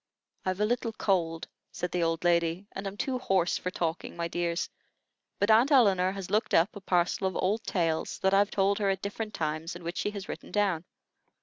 "I've 0.45 0.59
a 0.59 0.65
little 0.65 0.93
cold," 0.93 1.47
said 1.71 1.91
the 1.91 2.01
old 2.01 2.23
lady, 2.23 2.65
"and 2.71 2.87
am 2.87 2.97
too 2.97 3.19
hoarse 3.19 3.59
for 3.59 3.69
talking, 3.69 4.15
my 4.17 4.27
dears; 4.27 4.67
but 5.37 5.51
Aunt 5.51 5.69
Elinor 5.71 6.13
has 6.13 6.31
looked 6.31 6.55
up 6.55 6.75
a 6.75 6.81
parcel 6.81 7.27
of 7.27 7.35
old 7.35 7.63
tales 7.65 8.17
that 8.23 8.33
I've 8.33 8.49
told 8.49 8.79
her 8.79 8.89
at 8.89 9.03
different 9.03 9.35
times 9.35 9.75
and 9.75 9.85
which 9.85 9.97
she 9.99 10.09
has 10.09 10.27
written 10.27 10.51
down. 10.51 10.85